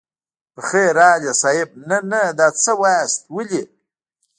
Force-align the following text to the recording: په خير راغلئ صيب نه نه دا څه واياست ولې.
په 0.53 0.61
خير 0.67 0.89
راغلئ 0.99 1.31
صيب 1.43 1.69
نه 1.89 1.97
نه 2.11 2.21
دا 2.39 2.47
څه 2.61 2.71
واياست 2.81 3.19
ولې. 3.35 3.63